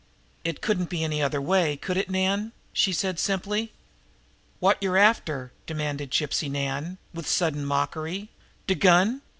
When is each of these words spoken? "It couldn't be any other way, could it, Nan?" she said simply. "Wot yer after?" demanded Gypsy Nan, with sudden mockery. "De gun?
"It 0.43 0.61
couldn't 0.61 0.89
be 0.89 1.03
any 1.03 1.21
other 1.21 1.39
way, 1.39 1.77
could 1.77 1.95
it, 1.95 2.09
Nan?" 2.09 2.53
she 2.73 2.91
said 2.91 3.19
simply. 3.19 3.71
"Wot 4.59 4.81
yer 4.81 4.97
after?" 4.97 5.51
demanded 5.67 6.09
Gypsy 6.09 6.49
Nan, 6.49 6.97
with 7.13 7.27
sudden 7.29 7.63
mockery. 7.63 8.31
"De 8.65 8.73
gun? 8.73 9.21